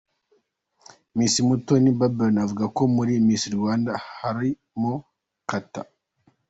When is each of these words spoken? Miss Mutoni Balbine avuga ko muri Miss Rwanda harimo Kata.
Miss 1.15 1.35
Mutoni 1.47 1.89
Balbine 1.99 2.37
avuga 2.45 2.65
ko 2.75 2.81
muri 2.95 3.13
Miss 3.27 3.43
Rwanda 3.55 3.91
harimo 4.19 4.93
Kata. 5.49 5.81